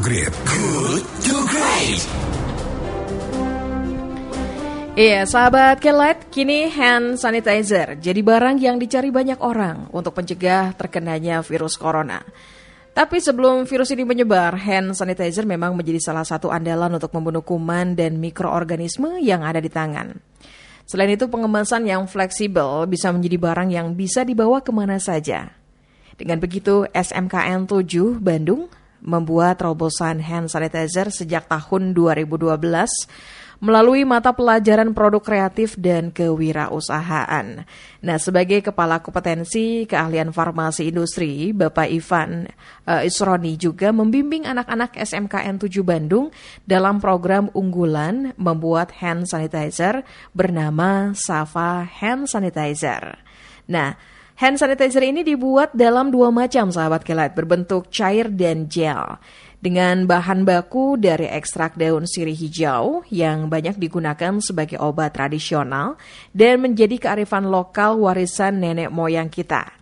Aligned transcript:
Great. 0.00 0.32
Good 0.48 1.04
to 1.28 1.44
Great. 1.44 2.00
Iya, 4.96 5.28
sahabat 5.28 5.76
Kelight, 5.84 6.32
kini 6.32 6.72
hand 6.72 7.20
sanitizer 7.20 8.00
jadi 8.00 8.24
barang 8.24 8.56
yang 8.64 8.80
dicari 8.80 9.12
banyak 9.12 9.36
orang 9.44 9.92
untuk 9.92 10.16
mencegah 10.16 10.72
terkenanya 10.72 11.44
virus 11.44 11.76
corona. 11.76 12.24
Tapi 12.96 13.20
sebelum 13.20 13.68
virus 13.68 13.92
ini 13.92 14.08
menyebar, 14.08 14.56
hand 14.56 14.96
sanitizer 14.96 15.44
memang 15.44 15.76
menjadi 15.76 16.00
salah 16.00 16.24
satu 16.24 16.48
andalan 16.48 16.96
untuk 16.96 17.12
membunuh 17.12 17.44
kuman 17.44 17.92
dan 17.92 18.16
mikroorganisme 18.16 19.20
yang 19.20 19.44
ada 19.44 19.60
di 19.60 19.68
tangan. 19.68 20.16
Selain 20.88 21.12
itu, 21.12 21.28
pengemasan 21.28 21.84
yang 21.84 22.08
fleksibel 22.08 22.88
bisa 22.88 23.12
menjadi 23.12 23.36
barang 23.36 23.68
yang 23.68 23.92
bisa 23.92 24.24
dibawa 24.24 24.64
ke 24.64 24.72
mana 24.72 24.96
saja. 24.96 25.52
Dengan 26.16 26.40
begitu, 26.40 26.88
SMKN 26.88 27.68
7 27.68 28.16
Bandung 28.16 28.79
membuat 29.00 29.60
terobosan 29.60 30.20
hand 30.20 30.52
sanitizer 30.52 31.12
sejak 31.12 31.48
tahun 31.48 31.92
2012 31.96 32.60
melalui 33.60 34.08
mata 34.08 34.32
pelajaran 34.32 34.96
produk 34.96 35.20
kreatif 35.20 35.76
dan 35.76 36.08
kewirausahaan. 36.08 37.68
Nah, 38.00 38.16
sebagai 38.16 38.64
kepala 38.64 39.04
kompetensi 39.04 39.84
keahlian 39.84 40.32
farmasi 40.32 40.88
industri, 40.88 41.52
Bapak 41.52 41.92
Ivan 41.92 42.48
uh, 42.88 43.04
Isroni 43.04 43.60
juga 43.60 43.92
membimbing 43.92 44.48
anak-anak 44.48 44.96
SMKN 44.96 45.60
7 45.60 45.84
Bandung 45.84 46.32
dalam 46.64 47.04
program 47.04 47.52
unggulan 47.52 48.32
membuat 48.40 48.96
hand 48.96 49.28
sanitizer 49.28 50.08
bernama 50.32 51.12
Safa 51.12 51.84
Hand 51.84 52.32
Sanitizer. 52.32 53.20
Nah, 53.68 53.94
hand 54.40 54.56
sanitizer 54.56 55.04
ini 55.04 55.20
dibuat 55.20 55.76
dalam 55.76 56.08
dua 56.08 56.32
macam 56.32 56.72
sahabat 56.72 57.04
kelat 57.04 57.36
berbentuk 57.36 57.92
cair 57.92 58.32
dan 58.32 58.72
gel 58.72 59.20
dengan 59.60 60.08
bahan 60.08 60.48
baku 60.48 60.96
dari 60.96 61.28
ekstrak 61.28 61.76
daun 61.76 62.08
sirih 62.08 62.32
hijau 62.32 63.04
yang 63.12 63.52
banyak 63.52 63.76
digunakan 63.76 64.40
sebagai 64.40 64.80
obat 64.80 65.12
tradisional 65.12 66.00
dan 66.32 66.64
menjadi 66.64 66.96
kearifan 66.96 67.52
lokal 67.52 68.00
warisan 68.00 68.64
nenek 68.64 68.88
moyang 68.88 69.28
kita. 69.28 69.79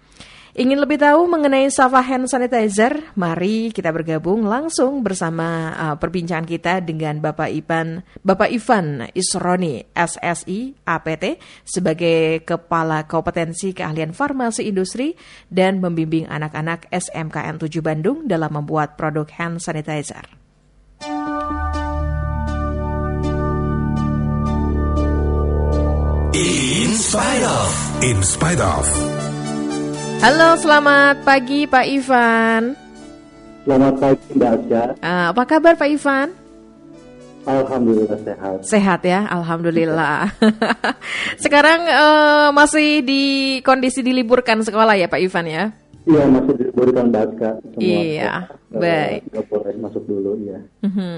Ingin 0.59 0.83
lebih 0.83 0.99
tahu 0.99 1.31
mengenai 1.31 1.71
Safa 1.71 2.03
Hand 2.03 2.27
Sanitizer? 2.27 3.15
Mari 3.15 3.71
kita 3.71 3.95
bergabung 3.95 4.43
langsung 4.43 5.07
bersama 5.07 5.71
uh, 5.71 5.95
perbincangan 5.95 6.43
kita 6.43 6.83
dengan 6.83 7.23
Bapak 7.23 7.47
Ivan, 7.47 8.03
Bapak 8.27 8.51
Ivan 8.51 9.07
Isroni, 9.15 9.87
SSI 9.95 10.83
APT, 10.83 11.39
sebagai 11.63 12.43
Kepala 12.43 13.07
Kompetensi 13.07 13.71
Keahlian 13.71 14.11
Farmasi 14.11 14.67
Industri 14.67 15.15
dan 15.47 15.79
membimbing 15.79 16.27
anak-anak 16.27 16.91
SMKN 16.91 17.63
7 17.63 17.79
Bandung 17.79 18.27
dalam 18.27 18.51
membuat 18.51 18.99
produk 18.99 19.31
hand 19.39 19.63
sanitizer. 19.63 20.27
In 26.35 26.91
spite 26.99 27.47
of. 27.47 27.71
In 28.03 28.19
spite 28.27 28.59
of. 28.59 29.28
Halo, 30.19 30.59
selamat 30.59 31.23
pagi 31.23 31.71
Pak 31.71 31.87
Ivan. 31.87 32.75
Selamat 33.63 33.95
pagi 34.03 34.29
Mbak 34.35 34.51
Aja. 34.51 34.83
Uh, 34.99 35.27
apa 35.31 35.43
kabar 35.47 35.79
Pak 35.79 35.87
Ivan? 35.87 36.35
Alhamdulillah 37.47 38.19
sehat. 38.27 38.57
Sehat 38.67 39.01
ya, 39.07 39.31
alhamdulillah. 39.31 40.35
Sekarang 41.47 41.87
uh, 41.87 42.51
masih 42.51 43.07
di 43.07 43.25
kondisi 43.63 44.03
diliburkan 44.03 44.59
sekolah 44.67 44.99
ya 44.99 45.07
Pak 45.07 45.23
Ivan 45.23 45.47
ya? 45.47 45.65
Iya 46.03 46.27
masih 46.27 46.67
diliburkan 46.79 47.07
Baska. 47.11 47.51
Semua 47.75 47.83
Iya, 47.83 48.33
eh, 48.47 48.79
baik. 48.79 49.21
Nggak 49.35 49.47
boleh 49.51 49.75
masuk 49.83 50.03
dulu 50.07 50.31
ya. 50.47 50.59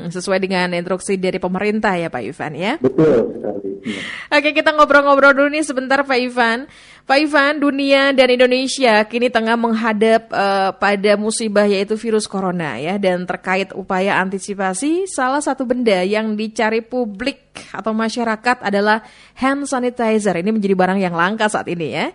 Sesuai 0.09 0.41
dengan 0.41 0.73
instruksi 0.73 1.21
dari 1.21 1.37
pemerintah 1.37 2.01
ya 2.01 2.09
Pak 2.09 2.23
Ivan 2.25 2.53
ya. 2.57 2.73
Betul 2.81 3.37
sekali. 3.37 3.71
Iya. 3.85 4.01
Oke, 4.41 4.53
kita 4.57 4.73
ngobrol-ngobrol 4.77 5.33
dulu 5.37 5.49
nih 5.53 5.65
sebentar 5.65 6.01
Pak 6.05 6.19
Ivan. 6.21 6.69
Pak 7.05 7.19
Ivan, 7.19 7.59
dunia 7.59 8.15
dan 8.15 8.29
Indonesia 8.31 9.03
kini 9.09 9.29
tengah 9.29 9.59
menghadap 9.59 10.31
eh, 10.31 10.71
pada 10.79 11.13
musibah 11.19 11.67
yaitu 11.67 11.99
virus 11.99 12.31
corona 12.31 12.79
ya 12.79 12.97
dan 12.97 13.27
terkait 13.27 13.75
upaya 13.75 14.21
antisipasi 14.23 15.11
salah 15.11 15.43
satu 15.43 15.67
benda 15.67 16.07
yang 16.07 16.39
dicari 16.39 16.81
publik 16.85 17.51
atau 17.75 17.91
masyarakat 17.91 18.63
adalah 18.63 19.03
hand 19.37 19.67
sanitizer. 19.67 20.39
Ini 20.39 20.55
menjadi 20.55 20.75
barang 20.77 20.99
yang 21.03 21.15
langka 21.17 21.51
saat 21.51 21.67
ini 21.67 21.89
ya. 21.93 22.09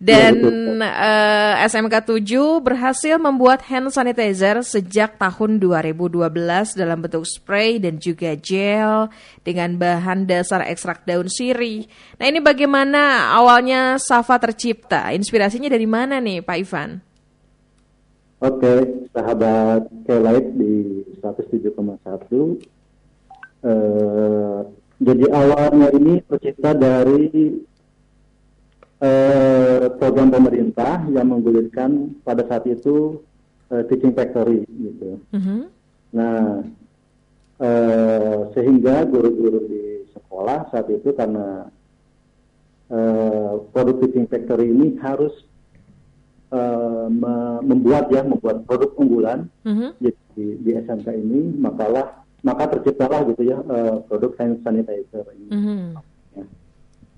Dan 0.00 0.40
eh, 0.80 1.54
SMK 1.68 2.08
7 2.08 2.64
berhasil 2.64 2.89
membuat 3.18 3.64
hand 3.66 3.92
sanitizer 3.94 4.60
sejak 4.66 5.16
tahun 5.16 5.62
2012 5.62 6.20
dalam 6.74 6.98
bentuk 7.00 7.24
spray 7.24 7.78
dan 7.78 7.96
juga 8.02 8.34
gel 8.36 9.08
dengan 9.46 9.78
bahan 9.78 10.26
dasar 10.26 10.66
ekstrak 10.66 11.06
daun 11.06 11.30
sirih. 11.30 11.86
Nah 12.18 12.26
ini 12.26 12.42
bagaimana 12.42 13.30
awalnya 13.34 13.96
Safa 13.96 14.36
tercipta? 14.42 15.14
Inspirasinya 15.14 15.70
dari 15.70 15.86
mana 15.86 16.18
nih 16.18 16.42
Pak 16.42 16.56
Ivan? 16.58 16.90
Oke, 18.40 19.04
sahabat 19.12 19.84
Kelight 20.08 20.46
di 20.56 21.04
107,1. 21.20 22.56
Eh, 23.60 24.58
jadi 25.00 25.24
awalnya 25.32 25.88
ini 25.92 26.24
tercipta 26.24 26.72
dari 26.72 27.28
eh, 29.00 29.88
program 29.96 30.28
pemerintah 30.28 31.04
yang 31.08 31.28
menggulirkan 31.28 32.20
pada 32.20 32.44
saat 32.44 32.64
itu 32.64 33.20
eh, 33.68 33.84
teaching 33.88 34.12
factory 34.12 34.64
gitu. 34.68 35.20
Mhm. 35.32 35.58
Nah, 36.10 36.64
eh, 37.58 38.38
sehingga 38.52 39.04
guru-guru 39.04 39.60
di 39.64 39.84
sekolah 40.12 40.68
saat 40.68 40.88
itu 40.88 41.12
karena 41.12 41.68
eh, 42.90 43.52
produk 43.70 43.96
teaching 44.00 44.26
factory 44.26 44.68
ini 44.68 44.98
harus 44.98 45.32
eh, 46.50 47.06
me- 47.08 47.62
membuat 47.62 48.10
ya 48.10 48.26
membuat 48.26 48.66
produk 48.66 48.90
unggulan 48.98 49.46
Mhm. 49.62 49.88
di, 49.96 50.10
di, 50.34 50.44
di 50.60 50.70
SMK 50.76 51.08
ini 51.14 51.54
makalah 51.56 52.20
maka 52.40 52.72
terciptalah 52.72 53.22
gitu 53.28 53.46
ya 53.46 53.60
eh, 53.60 53.96
produk 54.08 54.32
hand 54.36 54.58
sanitizer 54.60 55.24
ini. 55.36 55.48
Mhm. 55.52 55.80
Ya. 56.34 56.44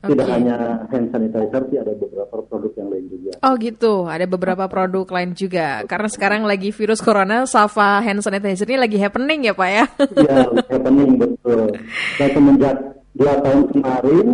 Tidak 0.03 0.27
Oke. 0.27 0.35
hanya 0.35 0.83
hand 0.91 1.15
sanitizer, 1.15 1.63
sih 1.71 1.79
ada 1.79 1.95
beberapa 1.95 2.43
produk 2.43 2.73
yang 2.75 2.91
lain 2.91 3.07
juga. 3.07 3.33
Oh 3.47 3.55
gitu, 3.55 4.11
ada 4.11 4.27
beberapa 4.27 4.67
produk 4.67 5.07
lain 5.07 5.31
juga. 5.39 5.87
Karena 5.87 6.11
sekarang 6.11 6.43
lagi 6.43 6.75
virus 6.75 6.99
corona, 6.99 7.47
Safa 7.47 8.03
hand 8.03 8.19
sanitizer 8.19 8.67
ini 8.67 8.83
lagi 8.83 8.99
happening 8.99 9.47
ya 9.47 9.55
Pak 9.55 9.71
ya? 9.71 9.85
Ya, 10.19 10.39
happening 10.75 11.23
betul. 11.23 11.79
Dan 12.19 12.29
semenjak 12.35 12.77
dua 13.15 13.35
tahun 13.47 13.63
kemarin, 13.71 14.27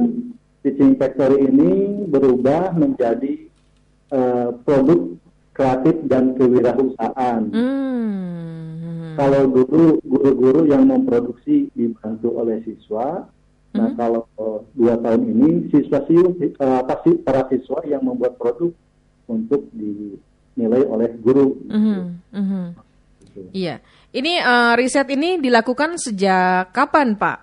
Teaching 0.64 0.96
Factory 0.96 1.36
ini 1.52 1.72
berubah 2.08 2.72
menjadi 2.72 3.46
eh, 4.08 4.48
produk 4.64 5.20
kreatif 5.52 5.96
dan 6.08 6.32
kewirausahaan. 6.32 7.42
Hmm. 7.52 9.18
Kalau 9.18 9.50
dulu 9.50 9.98
guru-guru 10.06 10.70
yang 10.70 10.86
memproduksi 10.86 11.68
dibantu 11.74 12.38
oleh 12.38 12.62
siswa, 12.62 13.26
nah 13.78 13.90
kalau 13.94 14.22
eh, 14.34 14.58
dua 14.74 14.94
tahun 14.98 15.22
ini 15.24 15.48
siswa 15.70 16.02
sih 16.04 16.18
apa 16.58 16.94
sih 17.02 17.14
para 17.22 17.46
siswa 17.46 17.78
yang 17.86 18.02
membuat 18.02 18.34
produk 18.34 18.74
untuk 19.28 19.70
dinilai 19.70 20.82
oleh 20.84 21.10
guru. 21.18 21.54
Mhm, 21.64 22.00
mhm. 22.34 22.64
Gitu. 23.22 23.40
Iya. 23.54 23.78
Ini 24.10 24.32
eh, 24.40 24.72
riset 24.74 25.08
ini 25.08 25.38
dilakukan 25.38 25.94
sejak 25.96 26.72
kapan, 26.72 27.14
Pak? 27.14 27.38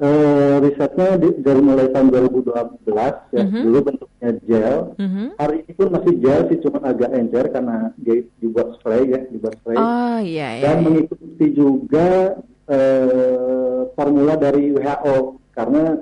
Eh, 0.00 0.54
risetnya 0.64 1.20
di- 1.20 1.44
dari 1.44 1.60
mulai 1.60 1.92
tahun 1.92 2.08
2012 2.08 3.20
ya, 3.36 3.44
dulu 3.44 3.78
bentuknya 3.84 4.30
gel. 4.48 4.78
Mhm. 4.96 5.36
Hari 5.36 5.56
ini 5.60 5.72
pun 5.76 5.88
masih 5.92 6.14
gel 6.16 6.40
sih, 6.48 6.58
cuma 6.64 6.80
agak 6.80 7.12
encer 7.12 7.52
karena 7.52 7.92
dia 8.00 8.24
dibuat 8.40 8.80
spray 8.80 9.12
ya, 9.12 9.20
dibuat 9.28 9.60
spray. 9.60 9.76
Oh 9.76 10.16
iya 10.24 10.56
iya. 10.56 10.62
Dan 10.64 10.88
mengikuti 10.88 11.52
juga 11.52 12.32
eh, 12.70 13.80
formula 13.92 14.38
dari 14.38 14.70
WHO 14.70 15.16
karena 15.50 15.98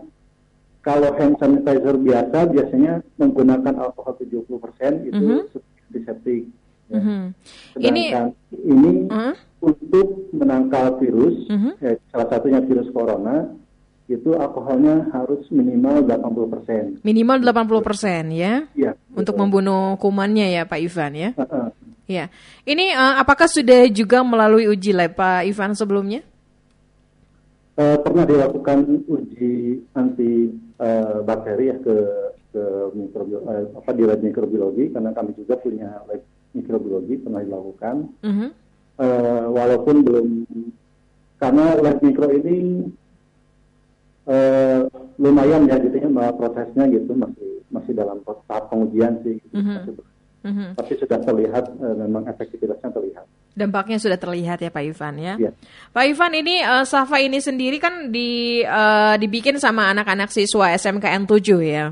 kalau 0.79 1.11
hand 1.17 1.37
sanitizer 1.37 1.97
biasa 1.99 2.39
biasanya 2.49 2.93
menggunakan 3.19 3.75
alkohol 3.77 4.15
70% 4.21 5.05
itu 5.05 5.49
seperti 5.51 5.81
antiseptik. 5.89 6.43
ya. 6.89 6.97
Mhm. 6.97 7.21
Ini 7.77 8.05
Sedangkan 8.09 8.29
ini 8.65 8.91
Mhm. 9.09 9.33
untuk 9.61 10.07
menangkal 10.33 10.97
virus, 10.97 11.37
Mhm. 11.49 11.71
eh, 11.85 11.97
salah 12.09 12.29
satunya 12.33 12.61
virus 12.65 12.89
corona, 12.89 13.53
itu 14.09 14.33
alkoholnya 14.33 15.13
harus 15.13 15.45
minimal 15.53 16.01
80%. 16.01 16.97
minimal 17.05 17.37
80% 17.45 18.33
ya 18.33 18.65
Iya. 18.73 18.97
untuk 19.13 19.37
betul. 19.37 19.41
membunuh 19.45 20.01
kumannya 20.01 20.49
ya, 20.49 20.63
Pak 20.65 20.81
Ivan 20.81 21.13
ya. 21.13 21.31
Heeh. 21.37 21.67
Iya. 22.09 22.25
Ini 22.65 22.97
eh, 22.97 23.15
apakah 23.21 23.45
sudah 23.45 23.85
juga 23.93 24.25
melalui 24.25 24.65
uji 24.65 24.97
lab 24.97 25.13
Pak 25.13 25.45
Ivan 25.45 25.77
sebelumnya? 25.77 26.25
Eh, 27.79 27.99
pernah 28.03 28.27
dilakukan 28.27 29.07
uji 29.07 29.87
anti 29.95 30.51
eh, 30.83 31.17
bakteri 31.23 31.71
ya 31.71 31.79
ke 31.79 31.97
ke 32.51 32.65
mikrobiologi, 32.91 33.71
apa 33.71 33.91
di 33.95 34.03
lab 34.03 34.19
mikrobiologi 34.19 34.85
karena 34.91 35.15
kami 35.15 35.31
juga 35.39 35.55
punya 35.63 36.03
lab 36.11 36.27
mikrobiologi 36.59 37.15
pernah 37.23 37.39
dilakukan. 37.47 37.97
Mhm. 38.27 38.49
eh, 38.99 39.45
walaupun 39.47 39.97
belum 40.03 40.29
karena 41.39 41.79
lab 41.79 42.03
mikro 42.03 42.27
ini 42.35 42.91
eh, 44.27 44.83
lumayan 45.23 45.71
ya 45.71 45.79
gitu 45.79 46.03
ya 46.03 46.11
bahwa 46.11 46.35
prosesnya 46.35 46.83
gitu 46.91 47.15
masih 47.15 47.63
masih 47.71 47.95
dalam 47.95 48.27
tahap 48.27 48.75
pengujian 48.75 49.23
sih 49.23 49.39
gitu. 49.39 49.55
Mhm. 49.55 49.71
Masih 49.79 49.93
ber- 49.95 50.11
Mhm. 50.51 50.69
tapi 50.75 50.93
sudah 50.99 51.19
terlihat 51.23 51.65
eh, 51.79 51.95
memang 51.95 52.27
efektivitasnya 52.27 52.91
terlihat 52.91 53.27
Dampaknya 53.59 53.99
sudah 53.99 54.15
terlihat 54.15 54.63
ya 54.63 54.71
Pak 54.71 54.85
Ivan 54.87 55.15
ya. 55.19 55.35
Iya. 55.35 55.51
Pak 55.91 56.05
Ivan 56.07 56.33
ini 56.39 56.63
eh, 56.63 56.85
Safa 56.87 57.19
ini 57.19 57.43
sendiri 57.43 57.83
kan 57.83 58.15
di 58.15 58.63
eh, 58.63 59.15
dibikin 59.19 59.59
sama 59.59 59.91
anak-anak 59.91 60.31
siswa 60.31 60.71
SMKN 60.71 61.27
7 61.27 61.43
ya. 61.67 61.91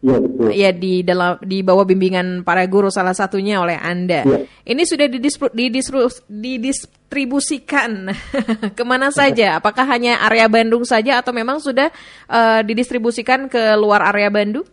iya 0.00 0.16
betul 0.20 0.48
Ya 0.52 0.70
di 0.72 1.00
dalam 1.02 1.36
di 1.44 1.60
bawah 1.60 1.84
bimbingan 1.84 2.40
para 2.40 2.64
guru 2.64 2.88
salah 2.88 3.12
satunya 3.12 3.60
oleh 3.60 3.76
Anda. 3.76 4.24
Iya. 4.24 4.38
Ini 4.64 4.82
sudah 4.82 5.06
didispu- 5.06 5.52
didisru- 5.52 6.24
didistribusikan 6.26 8.12
ke 8.76 8.82
mana 8.82 9.12
saja? 9.12 9.54
Apakah 9.60 9.84
hanya 9.84 10.24
area 10.24 10.48
Bandung 10.48 10.88
saja 10.88 11.20
atau 11.20 11.36
memang 11.36 11.60
sudah 11.60 11.92
eh, 12.28 12.60
didistribusikan 12.64 13.52
ke 13.52 13.76
luar 13.76 14.00
area 14.08 14.32
Bandung? 14.32 14.64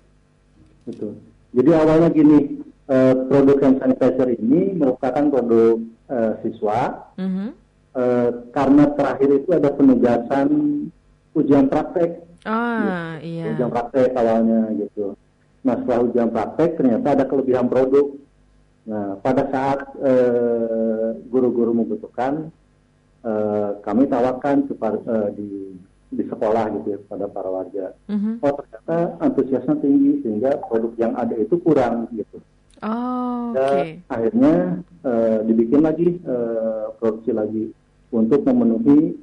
betul 0.84 1.16
jadi 1.56 1.80
awalnya 1.80 2.12
gini 2.12 2.60
eh, 2.86 3.14
produk 3.28 3.58
hand 3.60 3.78
sanitizer 3.80 4.28
ini 4.34 4.76
merupakan 4.76 5.24
produk 5.30 5.80
eh, 6.10 6.34
siswa 6.42 6.80
Mhm. 7.16 7.48
eh, 7.96 8.30
karena 8.52 8.84
terakhir 8.92 9.30
itu 9.34 9.50
ada 9.52 9.70
penugasan 9.72 10.48
ujian 11.34 11.68
praktek 11.68 12.22
Ah 12.44 13.16
iya. 13.24 13.56
ujian 13.56 13.72
praktek 13.72 14.12
awalnya 14.14 14.68
gitu. 14.76 15.16
Nah 15.64 15.80
setelah 15.80 16.00
ujian 16.04 16.28
praktek 16.28 16.76
ternyata 16.76 17.08
ada 17.16 17.24
kelebihan 17.24 17.72
produk. 17.72 18.20
Nah 18.84 19.16
pada 19.24 19.48
saat 19.48 19.80
eh, 20.04 21.10
guru-guru 21.32 21.72
membutuhkan, 21.72 22.52
eh, 23.24 23.70
kami 23.80 24.12
tawarkan 24.12 24.68
kepada 24.68 25.00
eh, 25.00 25.30
di 25.40 25.50
di 26.14 26.24
sekolah 26.30 26.70
gitu 26.78 26.88
ya 26.94 26.98
kepada 27.08 27.26
para 27.26 27.50
warga. 27.50 27.86
Mhm. 28.06 28.44
Oh 28.44 28.54
ternyata 28.54 28.98
antusiasnya 29.18 29.76
tinggi 29.80 30.22
sehingga 30.22 30.60
produk 30.68 30.94
yang 31.00 31.16
ada 31.16 31.34
itu 31.34 31.56
kurang 31.58 32.12
gitu. 32.12 32.44
Oh, 32.82 33.54
Oke. 33.54 34.02
Dan 34.02 34.10
akhirnya 34.10 34.54
eh, 35.04 35.38
dibikin 35.46 35.82
lagi 35.82 36.08
eh, 36.18 36.86
produksi 36.98 37.32
lagi 37.32 37.64
untuk 38.10 38.42
memenuhi 38.44 39.20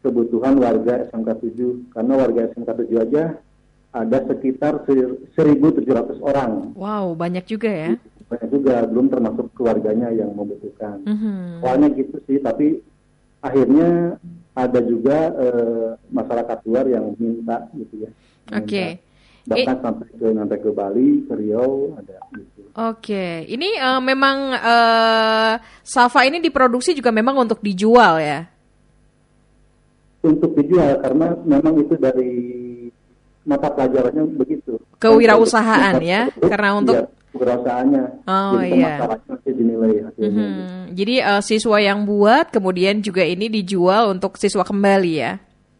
kebutuhan 0.00 0.56
warga 0.56 1.08
SMK 1.08 1.28
7 1.42 1.90
karena 1.90 2.12
warga 2.14 2.40
SMK 2.46 2.70
7 2.86 3.04
aja 3.04 3.24
ada 3.90 4.18
sekitar 4.26 4.84
ser- 4.84 5.16
1.700 5.32 6.18
orang 6.20 6.74
Wow 6.74 7.14
banyak 7.14 7.44
juga 7.46 7.70
ya. 7.70 7.90
banyak 8.24 8.48
juga 8.50 8.84
belum 8.84 9.06
termasuk 9.08 9.52
keluarganya 9.52 10.08
yang 10.10 10.32
membutuhkan 10.32 11.00
Mhm. 11.04 11.60
awalnya 11.60 11.88
gitu 11.92 12.16
sih 12.24 12.36
tapi 12.38 12.80
akhirnya 13.38 14.16
ada 14.52 14.80
juga 14.80 15.18
eh, 15.34 15.88
masyarakat 16.08 16.58
luar 16.64 16.84
yang 16.86 17.12
minta 17.14 17.68
gitu 17.72 18.04
ya 18.04 18.10
Oke. 18.50 18.84
Minta. 18.92 19.12
Bahkan 19.44 19.76
sampai 19.80 20.08
ke 20.08 20.26
sampai 20.32 20.58
ke 20.58 20.70
Bali 20.72 21.08
ke 21.28 21.32
Riau 21.36 21.92
ada 22.00 22.16
gitu 22.32 22.62
Oke, 22.74 23.46
ini 23.46 23.78
eh, 23.78 24.00
memang 24.02 24.36
eh, 24.50 25.52
Safa 25.86 26.26
ini 26.26 26.42
diproduksi 26.42 26.90
juga 26.90 27.14
memang 27.14 27.38
untuk 27.38 27.62
dijual 27.62 28.18
ya. 28.18 28.50
untuk 30.24 30.56
dijual 30.56 30.98
karena 31.04 31.36
memang 31.44 31.74
itu 31.78 31.94
dari 32.00 32.32
mata 33.44 33.68
pelajarannya 33.68 34.24
begitu. 34.40 34.80
Kewirausahaan 34.96 36.00
ya, 36.00 36.32
Produk, 36.32 36.48
karena 36.48 36.68
untuk- 36.74 36.96
iya, 36.96 37.06
kewirausahaannya. 37.30 38.04
Oh, 38.24 38.52
Jadi 38.56 38.68
iya. 38.72 38.92
pemasarannya 38.96 39.26
nanti 39.28 39.50
dinilai 39.52 39.94
hasilnya. 40.00 40.32
Mhm. 40.48 40.64
Jadi 40.96 41.14
eh, 41.20 41.42
siswa 41.44 41.78
yang 41.78 42.00
buat, 42.08 42.46
kemudian 42.50 43.04
juga 43.04 43.22
ini 43.22 43.46
dijual 43.52 44.16
untuk 44.16 44.40
siswa 44.40 44.64
kembali 44.64 45.12
ya. 45.12 45.32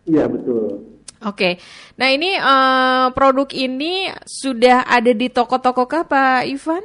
Iya 0.05 0.29
betul. 0.29 0.64
Oke, 1.25 1.57
nah 1.97 2.09
ini 2.09 2.37
eh, 2.37 3.07
produk 3.13 3.49
ini 3.51 4.07
sudah 4.23 4.85
ada 4.85 5.11
di 5.11 5.29
toko-toko 5.29 5.89
kah 5.89 6.05
Pak 6.05 6.45
Ivan? 6.45 6.85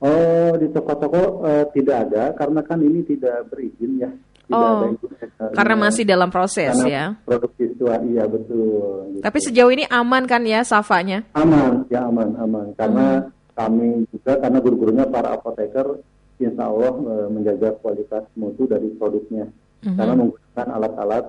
Oh 0.00 0.52
di 0.56 0.66
toko-toko 0.72 1.44
eh, 1.44 1.64
tidak 1.70 1.96
ada 2.08 2.32
karena 2.32 2.60
kan 2.64 2.80
ini 2.80 3.04
tidak 3.04 3.46
berizin 3.48 4.00
ya. 4.00 4.10
Tidak 4.10 4.56
Oh, 4.58 4.82
ada 4.82 4.86
izin. 4.90 5.30
Karena 5.54 5.74
masih 5.78 6.02
dalam 6.02 6.26
proses 6.26 6.74
Karena 6.74 6.90
ya. 6.90 7.04
Produk 7.22 7.54
siswa 7.54 7.94
iya 8.02 8.24
betul. 8.26 9.14
gitu. 9.14 9.22
Tapi 9.22 9.38
sejauh 9.38 9.70
ini 9.70 9.84
aman 9.86 10.26
kan 10.26 10.42
ya 10.42 10.66
Safanya? 10.66 11.22
aman 11.38 11.86
ya 11.86 12.02
aman 12.02 12.34
aman 12.34 12.66
karena 12.74 13.06
Hmm. 13.30 13.30
kami 13.54 13.88
juga 14.08 14.40
karena 14.40 14.58
guru-gurunya 14.58 15.04
para 15.06 15.36
apoteker 15.36 16.00
insya 16.40 16.64
Allah 16.64 16.96
menjaga 17.28 17.76
kualitas 17.78 18.24
mutu 18.34 18.64
dari 18.64 18.88
produknya 18.96 19.46
Hmm. 19.84 19.94
karena 19.94 20.12
menggunakan 20.16 20.66
alat-alat 20.80 21.24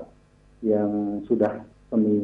yang 0.64 0.92
sudah 1.28 1.60
semi 1.92 2.16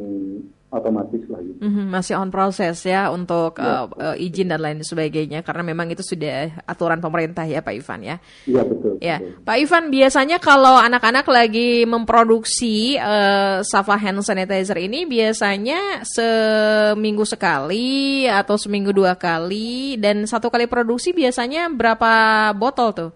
otomatis 0.67 1.23
lah 1.31 1.39
gitu. 1.39 1.63
Mhm, 1.63 1.87
masih 1.87 2.19
on 2.19 2.27
proses 2.27 2.83
ya 2.83 3.07
untuk 3.07 3.55
Ya. 3.55 3.87
izin 4.19 4.51
dan 4.51 4.59
lain 4.59 4.83
sebagainya 4.83 5.39
karena 5.39 5.63
memang 5.63 5.87
itu 5.87 6.03
sudah 6.03 6.59
aturan 6.67 6.99
pemerintah 6.99 7.47
ya 7.47 7.63
Pak 7.63 7.71
Ivan 7.71 7.99
ya. 8.03 8.15
Iya 8.43 8.61
betul. 8.67 8.93
Ya, 8.99 9.17
betul. 9.23 9.47
Pak 9.47 9.57
Ivan 9.63 9.83
biasanya 9.87 10.37
kalau 10.43 10.75
anak-anak 10.75 11.23
lagi 11.31 11.87
memproduksi 11.87 12.99
eh, 12.99 13.63
Safa 13.63 13.95
hand 13.95 14.19
sanitizer 14.19 14.75
ini 14.75 15.07
biasanya 15.07 16.03
seminggu 16.03 17.23
sekali 17.23 18.27
atau 18.27 18.59
seminggu 18.59 18.91
dua 18.91 19.15
kali 19.15 19.95
dan 19.95 20.27
satu 20.27 20.51
kali 20.51 20.67
produksi 20.67 21.15
biasanya 21.15 21.71
berapa 21.71 22.11
botol 22.59 22.91
tuh? 22.91 23.11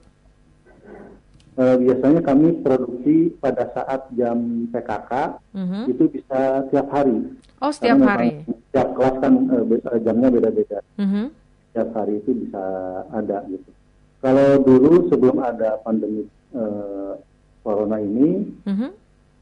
Eh, 1.51 1.75
biasanya 1.77 2.23
kami 2.23 2.63
produksi 2.63 3.35
pada 3.37 3.67
saat 3.69 4.07
jam 4.15 4.39
PKK 4.71 5.35
Mhm. 5.51 5.81
itu 5.85 6.03
bisa 6.07 6.39
tiap 6.71 6.87
hari. 6.87 7.27
Oh 7.59 7.67
setiap 7.69 7.99
Karena 7.99 8.07
hari. 8.09 8.29
Setiap 8.47 8.89
kelas 8.95 9.15
kan 9.19 9.33
be- 9.67 9.83
eh, 9.83 9.99
jamnya 9.99 10.29
beda-beda. 10.31 10.79
Mhm. 10.95 11.23
setiap 11.67 11.89
hari 11.93 12.19
itu 12.19 12.31
bisa 12.35 12.63
ada 13.09 13.47
gitu. 13.47 13.71
Kalau 14.19 14.59
dulu 14.59 15.07
sebelum 15.07 15.39
ada 15.39 15.79
pandemi 15.79 16.23
eh, 16.51 17.13
corona 17.61 17.95
ini 17.95 18.43
Mhm. 18.63 18.89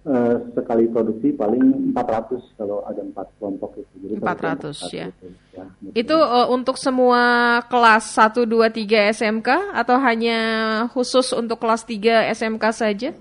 Eh, 0.08 0.36
sekali 0.56 0.88
produksi 0.88 1.36
paling 1.36 1.92
400 1.92 2.60
kalau 2.60 2.84
ada 2.88 3.02
empat 3.04 3.28
kelompok 3.40 3.80
itu. 3.80 3.96
Jadi 4.08 4.14
400 4.24 4.72
satu 4.72 4.96
ya. 4.96 5.08
gitu, 5.12 5.28
ya, 5.56 5.66
gitu. 5.84 5.94
Itu 5.96 6.18
eh, 6.20 6.48
untuk 6.48 6.76
semua 6.80 7.24
kelas 7.68 8.04
1, 8.16 8.48
2, 8.48 8.70
3 8.72 9.12
SMK 9.16 9.50
atau 9.76 9.96
hanya 10.00 10.40
khusus 10.96 11.36
untuk 11.36 11.60
kelas 11.60 11.84
3 11.84 12.32
SMK 12.32 12.66
saja? 12.72 13.12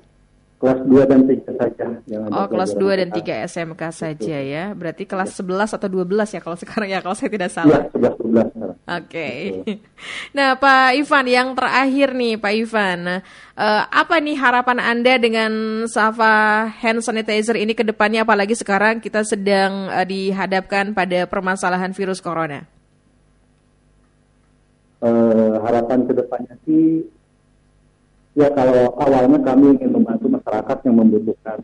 Kelas 0.59 0.81
2 0.91 1.07
dan 1.07 1.21
3 1.23 1.55
saja 1.55 1.87
Oh, 2.35 2.47
kelas 2.51 2.73
2 2.75 2.99
dan 2.99 3.09
pelajaran 3.15 3.47
3 3.47 3.47
SMK 3.47 3.83
saja 3.95 4.37
ya. 4.43 4.65
Berarti 4.75 5.07
kelas 5.07 5.39
11 5.39 5.79
atau 5.79 5.89
12 5.89 6.35
ya 6.35 6.41
kalau 6.43 6.57
sekarang 6.59 6.89
ya 6.91 6.99
kalau 6.99 7.15
saya 7.15 7.31
tidak 7.31 7.51
Iya, 7.55 7.57
salah. 7.63 7.81
11 7.95 8.19
12 8.19 8.47
sekarang. 8.53 8.77
Oke. 8.99 9.29
Nah, 10.37 10.55
Pak 10.61 10.95
Ivan 10.95 11.27
yang 11.27 11.49
terakhir 11.57 12.15
nih, 12.15 12.35
Pak 12.39 12.53
Ivan. 12.55 13.01
Eh, 13.59 13.83
apa 13.91 14.15
nih 14.23 14.37
harapan 14.39 14.79
Anda 14.79 15.15
dengan 15.19 15.53
Safa 15.91 16.69
hand 16.71 17.03
sanitizer 17.03 17.59
ini 17.59 17.75
ke 17.75 17.83
depannya 17.83 18.23
apalagi 18.23 18.55
sekarang 18.55 19.03
kita 19.03 19.27
sedang 19.27 19.91
eh, 19.91 20.07
dihadapkan 20.07 20.95
pada 20.95 21.27
permasalahan 21.27 21.91
virus 21.95 22.23
corona? 22.23 22.67
Eh, 24.99 25.55
harapan 25.63 25.99
ke 26.07 26.13
depannya 26.15 26.55
sih 26.67 27.07
ya 28.35 28.51
kalau 28.55 28.95
awalnya 28.99 29.39
kami 29.47 29.79
ingin 29.79 29.95
membantu 29.95 30.18
masyarakat 30.49 30.79
yang 30.89 30.97
membutuhkan 30.97 31.61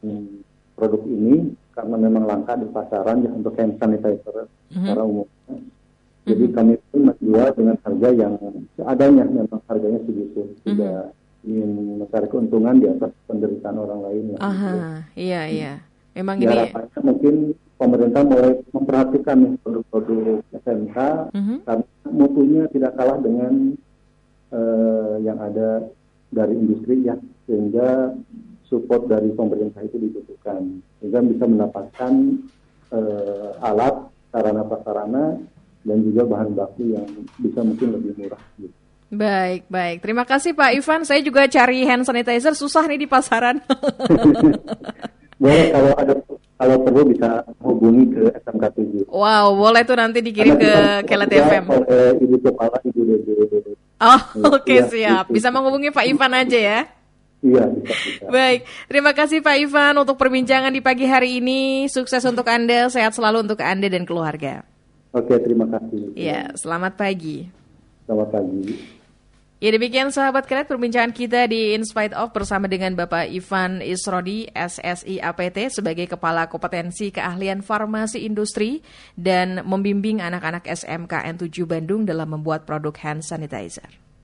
produk 0.77 1.03
ini 1.09 1.57
karena 1.73 1.97
memang 1.97 2.29
langka 2.29 2.53
di 2.61 2.69
pasaran 2.69 3.25
ya 3.25 3.33
untuk 3.33 3.57
hand 3.57 3.81
sanitizer 3.81 4.45
secara 4.69 5.01
umum. 5.01 5.25
Jadi 6.29 6.45
kami 6.53 6.77
pun 6.93 7.01
menjual 7.09 7.49
dengan 7.57 7.77
harga 7.81 8.09
yang 8.13 8.37
seadanya 8.77 9.25
memang 9.25 9.61
harganya 9.65 10.01
segitu 10.05 10.53
tidak 10.69 11.17
ingin 11.45 12.01
mencari 12.05 12.29
keuntungan 12.29 12.77
di 12.77 12.87
atas 12.93 13.13
penderitaan 13.25 13.77
orang 13.81 14.01
lain. 14.05 14.25
Aha, 14.41 15.05
iya 15.17 15.49
iya. 15.49 15.73
Memang 16.13 16.45
Ya, 16.45 16.53
ini 16.53 16.53
harapannya 16.69 17.01
mungkin 17.01 17.35
pemerintah 17.81 18.23
mulai 18.23 18.53
memperhatikan 18.71 19.39
produk-produk 19.65 20.45
SMK 20.61 20.97
Mhm. 21.33 21.57
karena 21.65 21.85
mutunya 22.13 22.63
tidak 22.69 22.93
kalah 23.01 23.17
dengan 23.25 23.81
eh, 24.55 25.15
yang 25.27 25.41
ada 25.43 25.89
dari 26.31 26.55
industri 26.55 27.03
ya 27.03 27.19
sehingga 27.47 28.15
support 28.75 29.07
dari 29.07 29.31
pemerintah 29.31 29.79
itu 29.81 29.95
dibutuhkan 29.97 30.83
sehingga 30.99 31.23
bisa 31.23 31.45
mendapatkan 31.47 32.13
eh, 32.91 33.51
alat 33.63 33.95
sarana 34.35 34.67
prasarana 34.67 35.25
dan 35.87 35.99
juga 36.03 36.27
bahan 36.27 36.51
baku 36.53 36.83
yang 36.91 37.07
bisa 37.39 37.63
mungkin 37.63 37.95
lebih 37.95 38.19
murah 38.19 38.43
gitu. 38.59 38.75
Baik, 39.15 39.71
baik. 39.71 40.03
Terima 40.03 40.27
kasih 40.27 40.59
Pak 40.59 40.75
Ivan. 40.75 41.07
Saya 41.07 41.23
juga 41.23 41.47
cari 41.47 41.87
hand 41.87 42.03
sanitizer 42.03 42.51
susah 42.51 42.83
nih 42.91 42.99
di 42.99 43.07
pasaran. 43.07 43.63
Boleh 45.39 45.71
kalau 45.71 45.93
ada 45.95 46.15
kalau 46.55 46.77
perlu 46.83 47.03
bisa 47.11 47.43
hubungi 47.59 48.07
ke 48.11 48.23
SMK 48.43 48.65
7. 48.75 49.11
wow, 49.11 49.51
boleh 49.53 49.83
tuh 49.83 49.99
nanti 49.99 50.23
dikirim 50.23 50.55
ke 50.55 50.73
Kelet 51.05 51.31
FM. 51.31 51.65
Ibu 52.23 52.37
Kepala 52.39 52.79
Ibu 52.87 53.01
Dede. 53.03 53.35
Oh, 53.99 54.21
oke 54.55 54.63
Iya, 54.71 54.87
siap. 54.87 55.25
gitu. 55.29 55.35
Bisa 55.35 55.51
menghubungi 55.51 55.91
Pak 55.91 56.07
Ivan 56.07 56.33
aja 56.39 56.59
ya. 56.59 56.81
Iya, 57.45 57.69
bisa, 57.69 57.93
bisa. 57.93 58.25
Baik, 58.33 58.61
terima 58.89 59.13
kasih 59.13 59.45
Pak 59.45 59.57
Ivan 59.61 60.01
untuk 60.01 60.17
perbincangan 60.17 60.73
di 60.73 60.81
pagi 60.81 61.05
hari 61.05 61.45
ini. 61.45 61.85
Sukses 61.93 62.25
untuk 62.25 62.49
Anda, 62.49 62.89
sehat 62.89 63.13
selalu 63.13 63.45
untuk 63.45 63.61
Anda 63.61 63.93
dan 63.93 64.09
keluarga. 64.09 64.65
Oke, 65.13 65.37
terima 65.45 65.69
kasih. 65.69 66.17
Ya, 66.17 66.49
selamat 66.57 66.97
pagi. 66.97 67.53
Selamat 68.09 68.33
pagi. 68.33 68.73
Ya 69.65 69.73
demikian 69.73 70.13
sahabat 70.13 70.45
keren 70.45 70.69
perbincangan 70.69 71.17
kita 71.17 71.49
di 71.49 71.73
In 71.73 71.89
Spite 71.89 72.13
Of 72.13 72.37
bersama 72.37 72.69
dengan 72.69 72.93
Bapak 72.93 73.33
Ivan 73.33 73.81
Isrodi 73.81 74.45
SSI 74.53 75.25
APT 75.25 75.73
sebagai 75.73 76.05
Kepala 76.05 76.53
Kompetensi 76.53 77.09
Keahlian 77.09 77.65
Farmasi 77.65 78.29
Industri 78.29 78.85
dan 79.17 79.65
membimbing 79.65 80.21
anak-anak 80.21 80.69
SMKN 80.69 81.41
7 81.41 81.49
Bandung 81.65 82.05
dalam 82.05 82.37
membuat 82.37 82.69
produk 82.69 82.93
hand 83.01 83.25
sanitizer. 83.25 84.04